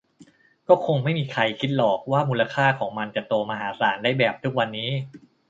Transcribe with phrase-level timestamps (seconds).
[0.67, 4.89] ก็คงไม่มีใครคิดหรอกว่ามูลค่าของมันจะโตมหาศาลได้แบบทุกวันนี้